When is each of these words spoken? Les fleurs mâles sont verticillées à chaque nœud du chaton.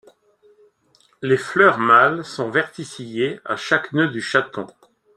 Les 1.21 1.37
fleurs 1.37 1.77
mâles 1.77 2.25
sont 2.25 2.49
verticillées 2.49 3.39
à 3.45 3.55
chaque 3.55 3.93
nœud 3.93 4.07
du 4.09 4.19
chaton. 4.19 4.65